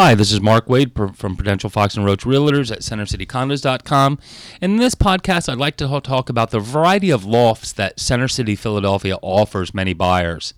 Hi, 0.00 0.14
this 0.14 0.30
is 0.30 0.40
Mark 0.40 0.68
Wade 0.68 0.92
from 0.94 1.34
Prudential 1.34 1.68
Fox 1.68 1.96
and 1.96 2.06
Roach 2.06 2.22
Realtors 2.22 2.70
at 2.70 2.82
CenterCityCondos.com. 2.82 4.20
And 4.60 4.72
in 4.74 4.78
this 4.78 4.94
podcast, 4.94 5.48
I'd 5.48 5.58
like 5.58 5.76
to 5.78 6.00
talk 6.00 6.28
about 6.28 6.52
the 6.52 6.60
variety 6.60 7.10
of 7.10 7.24
lofts 7.24 7.72
that 7.72 7.98
Center 7.98 8.28
City, 8.28 8.54
Philadelphia 8.54 9.16
offers 9.22 9.74
many 9.74 9.94
buyers. 9.94 10.54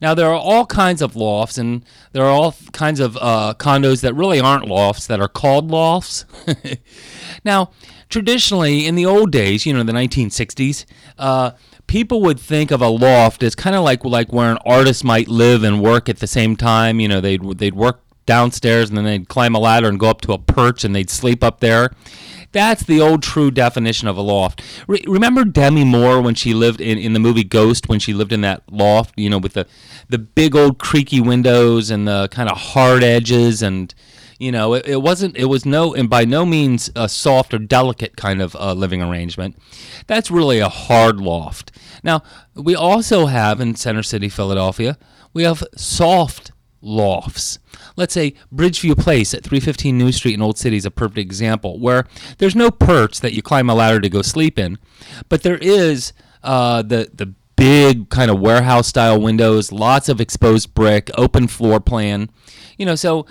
Now, 0.00 0.14
there 0.14 0.30
are 0.30 0.40
all 0.40 0.64
kinds 0.64 1.02
of 1.02 1.14
lofts, 1.14 1.58
and 1.58 1.84
there 2.12 2.24
are 2.24 2.30
all 2.30 2.54
kinds 2.72 3.00
of 3.00 3.18
uh, 3.20 3.52
condos 3.58 4.00
that 4.00 4.14
really 4.14 4.40
aren't 4.40 4.66
lofts 4.66 5.06
that 5.08 5.20
are 5.20 5.28
called 5.28 5.70
lofts. 5.70 6.24
now, 7.44 7.70
traditionally, 8.08 8.86
in 8.86 8.94
the 8.94 9.04
old 9.04 9.30
days, 9.30 9.66
you 9.66 9.74
know, 9.74 9.82
the 9.82 9.92
1960s, 9.92 10.86
uh, 11.18 11.50
people 11.86 12.22
would 12.22 12.40
think 12.40 12.70
of 12.70 12.80
a 12.80 12.88
loft 12.88 13.42
as 13.42 13.54
kind 13.54 13.76
of 13.76 13.84
like 13.84 14.06
like 14.06 14.32
where 14.32 14.50
an 14.50 14.58
artist 14.64 15.04
might 15.04 15.28
live 15.28 15.64
and 15.64 15.82
work 15.82 16.08
at 16.08 16.20
the 16.20 16.26
same 16.26 16.56
time. 16.56 16.98
You 16.98 17.08
know, 17.08 17.20
they'd 17.20 17.42
they'd 17.58 17.74
work 17.74 18.00
downstairs 18.26 18.88
and 18.88 18.96
then 18.96 19.04
they'd 19.04 19.28
climb 19.28 19.54
a 19.54 19.58
ladder 19.58 19.88
and 19.88 19.98
go 19.98 20.08
up 20.08 20.20
to 20.22 20.32
a 20.32 20.38
perch 20.38 20.84
and 20.84 20.94
they'd 20.94 21.10
sleep 21.10 21.42
up 21.42 21.60
there. 21.60 21.90
That's 22.52 22.84
the 22.84 23.00
old 23.00 23.22
true 23.22 23.50
definition 23.50 24.06
of 24.06 24.16
a 24.16 24.20
loft. 24.20 24.62
Re- 24.86 25.04
remember 25.08 25.44
Demi 25.44 25.84
Moore 25.84 26.22
when 26.22 26.36
she 26.36 26.54
lived 26.54 26.80
in, 26.80 26.98
in 26.98 27.12
the 27.12 27.18
movie 27.18 27.42
Ghost 27.42 27.88
when 27.88 27.98
she 27.98 28.14
lived 28.14 28.32
in 28.32 28.42
that 28.42 28.62
loft, 28.70 29.14
you 29.16 29.28
know, 29.28 29.38
with 29.38 29.54
the, 29.54 29.66
the 30.08 30.18
big 30.18 30.54
old 30.54 30.78
creaky 30.78 31.20
windows 31.20 31.90
and 31.90 32.06
the 32.06 32.28
kind 32.28 32.48
of 32.48 32.56
hard 32.56 33.02
edges 33.02 33.60
and 33.60 33.92
you 34.38 34.50
know 34.50 34.74
it, 34.74 34.86
it 34.86 35.02
wasn't 35.02 35.36
it 35.36 35.44
was 35.46 35.64
no 35.64 35.94
and 35.94 36.10
by 36.10 36.24
no 36.24 36.44
means 36.44 36.90
a 36.96 37.08
soft 37.08 37.54
or 37.54 37.58
delicate 37.58 38.16
kind 38.16 38.42
of 38.42 38.56
uh, 38.56 38.72
living 38.72 39.00
arrangement 39.02 39.56
that's 40.06 40.30
really 40.30 40.58
a 40.58 40.68
hard 40.68 41.20
loft 41.20 41.70
now 42.02 42.22
we 42.54 42.74
also 42.74 43.26
have 43.26 43.60
in 43.60 43.74
center 43.74 44.02
city 44.02 44.28
philadelphia 44.28 44.98
we 45.32 45.44
have 45.44 45.62
soft 45.76 46.43
lofts. 46.84 47.58
Let's 47.96 48.14
say 48.14 48.34
Bridgeview 48.54 48.98
Place 48.98 49.34
at 49.34 49.42
315 49.42 49.96
New 49.96 50.12
Street 50.12 50.34
in 50.34 50.42
Old 50.42 50.58
City 50.58 50.76
is 50.76 50.84
a 50.84 50.90
perfect 50.90 51.18
example 51.18 51.78
where 51.78 52.06
there's 52.38 52.54
no 52.54 52.70
perch 52.70 53.20
that 53.20 53.32
you 53.32 53.42
climb 53.42 53.70
a 53.70 53.74
ladder 53.74 54.00
to 54.00 54.08
go 54.08 54.22
sleep 54.22 54.58
in, 54.58 54.78
but 55.28 55.42
there 55.42 55.58
is 55.58 56.12
uh, 56.42 56.82
the 56.82 57.10
the 57.12 57.34
big 57.56 58.10
kind 58.10 58.30
of 58.30 58.40
warehouse 58.40 58.88
style 58.88 59.20
windows, 59.20 59.72
lots 59.72 60.08
of 60.08 60.20
exposed 60.20 60.74
brick, 60.74 61.10
open 61.16 61.46
floor 61.46 61.80
plan. 61.80 62.28
You 62.76 62.86
know, 62.86 62.94
so 62.94 63.26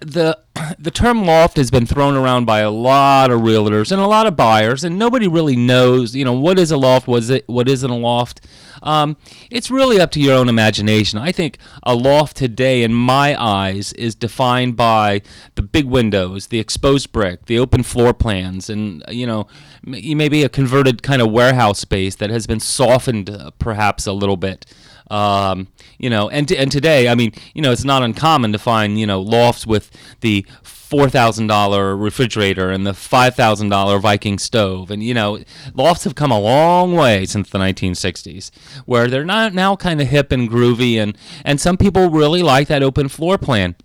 the 0.00 0.38
the 0.78 0.90
term 0.90 1.24
loft 1.26 1.56
has 1.56 1.70
been 1.70 1.84
thrown 1.84 2.14
around 2.14 2.46
by 2.46 2.60
a 2.60 2.70
lot 2.70 3.30
of 3.30 3.40
realtors 3.40 3.92
and 3.92 4.00
a 4.00 4.06
lot 4.06 4.26
of 4.26 4.36
buyers, 4.36 4.82
and 4.82 4.98
nobody 4.98 5.28
really 5.28 5.56
knows, 5.56 6.16
you 6.16 6.24
know, 6.24 6.32
what 6.32 6.58
is 6.58 6.70
a 6.70 6.76
loft, 6.76 7.06
what 7.06 7.22
is 7.22 7.30
it, 7.30 7.46
what 7.48 7.68
isn't 7.68 7.90
a 7.90 7.96
loft. 7.96 8.40
Um, 8.82 9.16
it's 9.50 9.70
really 9.70 10.00
up 10.00 10.10
to 10.12 10.20
your 10.20 10.34
own 10.34 10.48
imagination. 10.48 11.18
I 11.18 11.32
think 11.32 11.58
a 11.82 11.94
loft 11.94 12.36
today, 12.36 12.82
in 12.82 12.94
my 12.94 13.40
eyes, 13.40 13.92
is 13.94 14.14
defined 14.14 14.76
by 14.76 15.22
the 15.54 15.62
big 15.62 15.86
windows, 15.86 16.46
the 16.46 16.60
exposed 16.60 17.12
brick, 17.12 17.46
the 17.46 17.58
open 17.58 17.82
floor 17.82 18.14
plans, 18.14 18.70
and 18.70 19.02
you 19.08 19.26
know, 19.26 19.46
maybe 19.82 20.42
a 20.42 20.48
converted 20.48 21.02
kind 21.02 21.20
of 21.20 21.30
warehouse 21.30 21.80
space 21.80 22.14
that 22.16 22.30
has 22.30 22.46
been 22.46 22.60
softened, 22.60 23.28
uh, 23.28 23.50
perhaps 23.58 24.06
a 24.06 24.12
little 24.12 24.36
bit. 24.38 24.64
Um, 25.10 25.68
you 25.98 26.08
know, 26.10 26.28
and 26.28 26.50
and 26.50 26.72
today, 26.72 27.08
I 27.08 27.14
mean, 27.14 27.32
you 27.54 27.62
know, 27.62 27.72
it's 27.72 27.84
not 27.84 28.02
uncommon 28.02 28.52
to 28.52 28.58
find 28.58 28.98
you 28.98 29.06
know 29.06 29.20
lofts 29.20 29.66
with 29.66 29.90
the 30.20 30.46
four 30.62 31.10
thousand 31.10 31.46
dollar 31.48 31.96
refrigerator 31.96 32.70
and 32.70 32.86
the 32.86 32.94
five 32.94 33.34
thousand 33.34 33.68
dollar 33.68 33.98
Viking 33.98 34.38
stove, 34.38 34.90
and 34.90 35.02
you 35.02 35.14
know, 35.14 35.40
lofts 35.74 36.04
have 36.04 36.14
come 36.14 36.30
a 36.30 36.40
long 36.40 36.94
way 36.94 37.26
since 37.26 37.50
the 37.50 37.58
1960s, 37.58 38.50
where 38.86 39.08
they're 39.08 39.24
not 39.24 39.52
now 39.52 39.76
kind 39.76 40.00
of 40.00 40.08
hip 40.08 40.32
and 40.32 40.48
groovy, 40.48 40.96
and 40.96 41.18
and 41.44 41.60
some 41.60 41.76
people 41.76 42.10
really 42.10 42.42
like 42.42 42.68
that 42.68 42.82
open 42.82 43.08
floor 43.08 43.38
plan. 43.38 43.76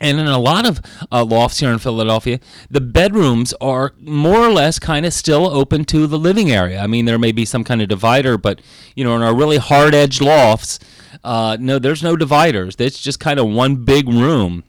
And 0.00 0.18
in 0.18 0.26
a 0.26 0.38
lot 0.38 0.66
of 0.66 0.80
uh, 1.12 1.24
lofts 1.24 1.60
here 1.60 1.70
in 1.70 1.78
Philadelphia, 1.78 2.40
the 2.68 2.80
bedrooms 2.80 3.54
are 3.60 3.94
more 4.00 4.38
or 4.38 4.50
less 4.50 4.78
kind 4.78 5.06
of 5.06 5.12
still 5.12 5.46
open 5.46 5.84
to 5.86 6.06
the 6.06 6.18
living 6.18 6.50
area. 6.50 6.80
I 6.80 6.86
mean, 6.86 7.04
there 7.04 7.18
may 7.18 7.32
be 7.32 7.44
some 7.44 7.62
kind 7.62 7.80
of 7.80 7.88
divider, 7.88 8.36
but 8.36 8.60
you 8.96 9.04
know, 9.04 9.14
in 9.14 9.22
our 9.22 9.34
really 9.34 9.58
hard 9.58 9.94
edged 9.94 10.20
lofts, 10.20 10.80
uh, 11.22 11.56
no, 11.60 11.78
there's 11.78 12.02
no 12.02 12.16
dividers. 12.16 12.74
It's 12.78 13.00
just 13.00 13.20
kind 13.20 13.38
of 13.38 13.48
one 13.48 13.84
big 13.84 14.08
room. 14.08 14.64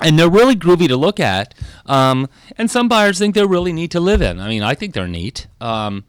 And 0.00 0.18
they're 0.18 0.30
really 0.30 0.54
groovy 0.54 0.86
to 0.88 0.96
look 0.96 1.18
at. 1.18 1.54
Um, 1.84 2.28
and 2.56 2.70
some 2.70 2.88
buyers 2.88 3.18
think 3.18 3.34
they're 3.34 3.48
really 3.48 3.72
neat 3.72 3.90
to 3.90 4.00
live 4.00 4.22
in. 4.22 4.40
I 4.40 4.48
mean, 4.48 4.62
I 4.62 4.74
think 4.74 4.94
they're 4.94 5.08
neat. 5.08 5.48
Um, 5.60 6.04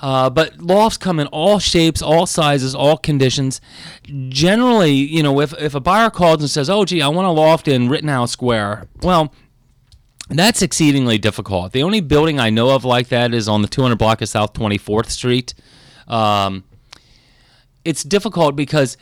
uh, 0.00 0.30
but 0.30 0.58
lofts 0.58 0.96
come 0.96 1.18
in 1.18 1.26
all 1.28 1.58
shapes, 1.58 2.00
all 2.00 2.26
sizes, 2.26 2.74
all 2.74 2.96
conditions. 2.96 3.60
Generally, 4.28 4.92
you 4.92 5.22
know, 5.22 5.40
if, 5.40 5.52
if 5.60 5.74
a 5.74 5.80
buyer 5.80 6.10
calls 6.10 6.40
and 6.40 6.50
says, 6.50 6.70
oh, 6.70 6.84
gee, 6.84 7.02
I 7.02 7.08
want 7.08 7.26
a 7.26 7.30
loft 7.30 7.68
in 7.68 7.88
Rittenhouse 7.88 8.30
Square, 8.30 8.88
well, 9.02 9.32
that's 10.28 10.62
exceedingly 10.62 11.18
difficult. 11.18 11.72
The 11.72 11.82
only 11.82 12.00
building 12.00 12.38
I 12.38 12.50
know 12.50 12.70
of 12.70 12.84
like 12.84 13.08
that 13.08 13.34
is 13.34 13.48
on 13.48 13.62
the 13.62 13.68
200 13.68 13.96
block 13.96 14.22
of 14.22 14.28
South 14.28 14.52
24th 14.52 15.10
Street. 15.10 15.54
Um, 16.06 16.64
it's 17.84 18.02
difficult 18.02 18.54
because 18.54 18.96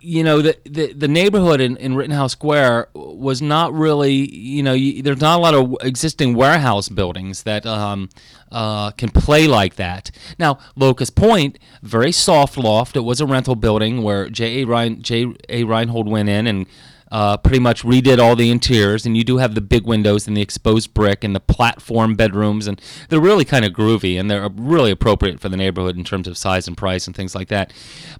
you 0.00 0.24
know 0.24 0.40
the, 0.40 0.56
the, 0.64 0.92
the 0.92 1.08
neighborhood 1.08 1.60
in, 1.60 1.76
in 1.76 1.94
Rittenhouse 1.94 2.32
Square 2.32 2.88
was 2.94 3.42
not 3.42 3.72
really 3.72 4.12
you 4.12 4.62
know 4.62 4.72
you, 4.72 5.02
there's 5.02 5.20
not 5.20 5.38
a 5.38 5.42
lot 5.42 5.54
of 5.54 5.76
existing 5.82 6.34
warehouse 6.34 6.88
buildings 6.88 7.42
that 7.44 7.66
um, 7.66 8.08
uh, 8.50 8.90
can 8.92 9.10
play 9.10 9.46
like 9.46 9.76
that. 9.76 10.10
Now 10.38 10.58
Locust 10.76 11.14
Point, 11.14 11.58
very 11.82 12.12
soft 12.12 12.56
loft. 12.56 12.96
It 12.96 13.00
was 13.00 13.20
a 13.20 13.26
rental 13.26 13.54
building 13.54 14.02
where 14.02 14.28
J. 14.28 14.62
A. 14.62 14.66
Rein, 14.66 15.02
J. 15.02 15.34
A. 15.48 15.64
Reinhold 15.64 16.08
went 16.08 16.28
in 16.28 16.46
and 16.46 16.66
uh, 17.10 17.36
pretty 17.36 17.58
much 17.58 17.82
redid 17.82 18.18
all 18.18 18.36
the 18.36 18.50
interiors, 18.50 19.04
and 19.04 19.16
you 19.16 19.24
do 19.24 19.38
have 19.38 19.54
the 19.54 19.60
big 19.60 19.84
windows 19.84 20.28
and 20.28 20.36
the 20.36 20.42
exposed 20.42 20.94
brick 20.94 21.24
and 21.24 21.34
the 21.34 21.40
platform 21.40 22.14
bedrooms, 22.14 22.66
and 22.66 22.80
they're 23.08 23.20
really 23.20 23.44
kind 23.44 23.64
of 23.64 23.72
groovy 23.72 24.18
and 24.18 24.30
they're 24.30 24.48
really 24.48 24.90
appropriate 24.90 25.40
for 25.40 25.48
the 25.48 25.56
neighborhood 25.56 25.96
in 25.96 26.04
terms 26.04 26.28
of 26.28 26.38
size 26.38 26.68
and 26.68 26.76
price 26.76 27.06
and 27.06 27.16
things 27.16 27.34
like 27.34 27.48
that. 27.48 27.72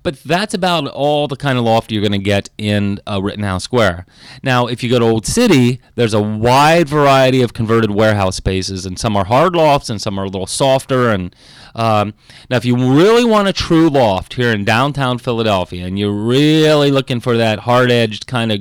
But 0.03 0.23
that's 0.23 0.55
about 0.55 0.89
all 0.89 1.29
the 1.29 1.37
kind 1.37 1.59
of 1.59 1.65
loft 1.65 1.93
you're 1.93 2.03
going 2.03 2.13
to 2.13 2.19
get 2.19 2.51
in 2.59 2.99
uh, 3.07 3.21
Rittenhouse 3.23 3.65
Square. 3.65 4.07
Now, 4.43 4.67
if 4.67 4.83
you 4.83 4.91
go 4.91 4.99
to 4.99 5.05
Old 5.05 5.27
City, 5.27 5.81
there's 5.95 6.15
a 6.15 6.21
wide 6.21 6.89
variety 6.89 7.43
of 7.43 7.53
converted 7.53 7.91
warehouse 7.91 8.37
spaces, 8.37 8.87
and 8.87 8.99
some 8.99 9.17
are 9.17 9.25
hard 9.25 9.55
lofts 9.55 9.91
and 9.91 10.01
some 10.01 10.19
are 10.19 10.25
a 10.25 10.29
little 10.29 10.47
softer. 10.47 11.11
And 11.11 11.35
um, 11.75 12.15
now, 12.49 12.57
if 12.57 12.65
you 12.65 12.77
really 12.77 13.25
want 13.25 13.49
a 13.49 13.53
true 13.53 13.89
loft 13.89 14.35
here 14.35 14.51
in 14.51 14.65
downtown 14.65 15.19
Philadelphia, 15.19 15.87
and 15.87 15.99
you're 15.99 16.13
really 16.13 16.91
looking 16.91 17.21
for 17.21 17.37
that 17.37 17.61
hard-edged 17.61 18.27
kind 18.27 18.51
of 18.51 18.61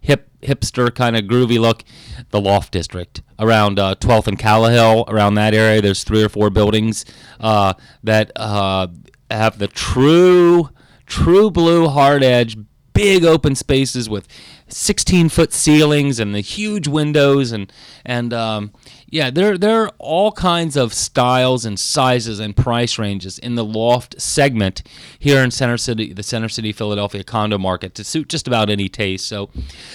hip 0.00 0.30
hipster 0.42 0.94
kind 0.94 1.16
of 1.16 1.24
groovy 1.24 1.58
look. 1.58 1.84
The 2.30 2.40
Loft 2.40 2.72
District 2.72 3.22
around 3.38 3.78
uh, 3.78 3.94
12th 3.96 4.26
and 4.28 4.38
Callowhill, 4.38 5.08
around 5.08 5.34
that 5.34 5.54
area. 5.54 5.80
There's 5.80 6.04
three 6.04 6.22
or 6.22 6.28
four 6.28 6.50
buildings 6.50 7.04
uh, 7.40 7.74
that 8.02 8.30
uh, 8.36 8.88
have 9.30 9.58
the 9.58 9.68
true, 9.68 10.70
true 11.06 11.50
blue 11.50 11.88
hard 11.88 12.22
edge, 12.22 12.56
big 12.94 13.24
open 13.24 13.54
spaces 13.54 14.08
with 14.08 14.26
16 14.68 15.28
foot 15.28 15.52
ceilings 15.52 16.18
and 16.18 16.34
the 16.34 16.40
huge 16.40 16.88
windows 16.88 17.52
and 17.52 17.70
and 18.04 18.32
um, 18.32 18.72
yeah, 19.14 19.30
there 19.30 19.56
there 19.56 19.82
are 19.82 19.92
all 19.98 20.32
kinds 20.32 20.76
of 20.76 20.92
styles 20.92 21.64
and 21.64 21.78
sizes 21.78 22.40
and 22.40 22.56
price 22.56 22.98
ranges 22.98 23.38
in 23.38 23.54
the 23.54 23.64
loft 23.64 24.20
segment 24.20 24.82
here 25.20 25.40
in 25.40 25.52
Center 25.52 25.76
City, 25.76 26.12
the 26.12 26.24
Center 26.24 26.48
City 26.48 26.72
Philadelphia 26.72 27.22
condo 27.22 27.56
market 27.56 27.94
to 27.94 28.02
suit 28.02 28.28
just 28.28 28.48
about 28.48 28.70
any 28.70 28.88
taste. 28.88 29.26
So, 29.26 29.50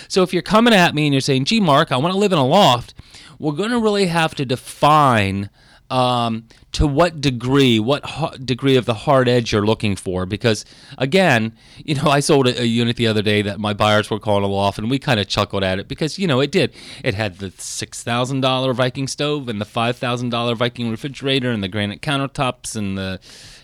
so 0.08 0.24
if 0.24 0.32
you're 0.32 0.42
coming 0.42 0.74
at 0.74 0.96
me 0.96 1.06
and 1.06 1.14
you're 1.14 1.20
saying, 1.20 1.44
"Gee, 1.44 1.60
Mark, 1.60 1.92
I 1.92 1.98
want 1.98 2.14
to 2.14 2.18
live 2.18 2.32
in 2.32 2.38
a 2.38 2.48
loft," 2.48 2.94
we're 3.40 3.52
going 3.52 3.72
to 3.72 3.80
really 3.80 4.06
have 4.06 4.36
to 4.36 4.46
define 4.46 5.50
um, 5.90 6.48
to 6.72 6.86
what 6.86 7.20
degree, 7.20 7.80
what 7.80 8.06
ha- 8.06 8.36
degree 8.44 8.76
of 8.76 8.86
the 8.86 8.94
hard 8.94 9.28
edge 9.28 9.52
you're 9.52 9.66
looking 9.66 9.96
for. 9.96 10.26
Because 10.26 10.66
again, 10.98 11.54
you 11.78 11.96
know, 11.96 12.10
I 12.10 12.20
sold 12.20 12.48
a, 12.48 12.62
a, 12.62 12.66
unit 12.66 12.96
the 12.96 13.08
other 13.08 13.22
day 13.22 13.42
that 13.42 13.60
my 13.60 13.74
buyers 13.74 14.10
were 14.10 14.20
calling 14.20 14.50
loft, 14.50 14.78
and 14.78 14.90
we 14.90 15.00
kind 15.00 15.20
of 15.20 15.28
chuckled 15.28 15.64
at 15.64 15.80
it 15.80 15.88
because 15.88 16.20
you 16.20 16.28
know 16.28 16.40
it 16.40 16.52
did. 16.52 16.74
It 17.04 17.16
had 17.16 17.40
the 17.40 17.52
six 17.58 18.04
thousand 18.04 18.42
dollar 18.42 18.74
Viking 18.74 19.08
stove 19.08 19.50
and 19.50 19.60
the 19.60 19.66
five 19.66 19.98
thousand 19.98 20.30
dollar 20.30 20.56
Viking 20.56 20.92
refrigerator 20.92 21.52
and 21.52 21.64
the 21.64 21.68
granite 21.68 22.02
countertops 22.02 22.76
and 22.76 22.98
the 22.98 23.20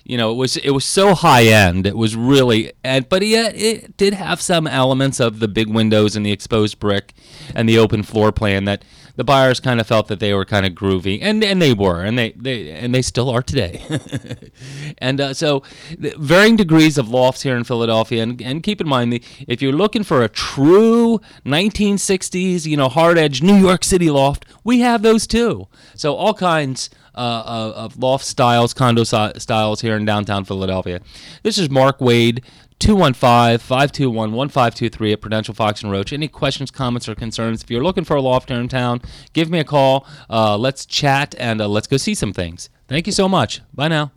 you 0.06 0.18
know, 0.18 0.31
it 0.31 0.36
was 0.36 0.56
it 0.57 0.69
was 0.69 0.86
so 0.86 1.16
high 1.16 1.45
end. 1.45 1.88
It 1.88 1.98
was 1.98 2.16
really, 2.16 2.72
and 2.83 3.10
but 3.10 3.25
yet 3.25 3.56
it 3.56 3.98
did 3.98 4.13
have 4.13 4.39
some 4.39 4.68
elements 4.68 5.19
of 5.19 5.39
the 5.39 5.48
big 5.48 5.68
windows 5.68 6.16
and 6.16 6.24
the 6.24 6.31
exposed 6.31 6.80
brick 6.80 7.13
and 7.56 7.68
the 7.68 7.80
open 7.80 8.04
floor 8.04 8.31
plan 8.31 8.66
that 8.66 8.86
the 9.16 9.24
buyers 9.24 9.60
kind 9.60 9.80
of 9.80 9.88
felt 9.88 10.07
that 10.10 10.19
they 10.19 10.33
were 10.33 10.45
kind 10.45 10.66
of 10.66 10.74
groovy, 10.74 11.18
and 11.24 11.44
and 11.44 11.60
they 11.60 11.74
were, 11.74 12.04
and 12.04 12.14
they 12.17 12.31
they 12.31 12.71
and 12.71 12.94
they 12.94 13.01
still 13.01 13.29
are 13.29 13.41
today. 13.41 13.81
and 14.97 15.21
uh, 15.21 15.33
so, 15.33 15.63
varying 15.97 16.56
degrees 16.56 16.97
of 16.97 17.09
lofts 17.09 17.44
here 17.44 17.56
in 17.56 17.63
Philadelphia, 17.63 18.23
and 18.23 18.41
and 18.41 18.63
keep 18.63 18.81
in 18.81 18.88
mind 18.88 19.13
the 19.13 19.21
if 19.47 19.62
you're 19.62 19.73
looking 19.73 20.03
for 20.03 20.23
a 20.23 20.29
true 20.29 21.19
1960s, 21.45 22.65
you 22.65 22.77
know, 22.77 22.89
hard 22.89 23.17
edge 23.17 23.41
New 23.41 23.56
York 23.56 23.83
City 23.83 24.09
loft, 24.09 24.45
we 24.63 24.79
have 24.79 25.01
those 25.01 25.27
too. 25.27 25.67
So 25.95 26.15
all 26.15 26.33
kinds 26.33 26.89
uh, 27.15 27.73
of 27.75 27.97
loft 27.97 28.25
styles, 28.25 28.73
condo 28.73 29.03
styles 29.03 29.81
here 29.81 29.95
in 29.95 30.06
downtown 30.06 30.45
Philadelphia. 30.45 31.00
This 31.44 31.57
is 31.57 31.69
Mark 31.69 32.01
Wade 32.01 32.44
215-521-1523 32.80 35.13
at 35.13 35.22
Prudential 35.22 35.54
Fox 35.54 35.81
and 35.81 35.92
Roach. 35.92 36.13
Any 36.13 36.27
questions, 36.27 36.72
comments, 36.72 37.07
or 37.07 37.16
concerns? 37.16 37.63
If 37.63 37.72
you're 37.72 37.83
looking 37.83 38.04
for 38.04 38.16
a 38.16 38.22
loft 38.22 38.51
in 38.51 38.68
town, 38.68 39.01
give 39.33 39.50
me 39.50 39.60
a 39.60 39.63
call. 39.63 40.06
Uh, 40.30 40.57
let's 40.57 40.86
chat 40.86 41.36
and 41.38 41.62
uh, 41.62 41.68
let's 41.68 41.88
go 41.88 41.98
see 41.98 42.16
some 42.16 42.33
things. 42.33 42.69
Thank 42.88 43.07
you 43.07 43.13
so 43.13 43.27
much. 43.27 43.62
Bye 43.74 43.88
now. 43.88 44.12